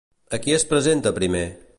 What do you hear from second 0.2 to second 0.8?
A qui es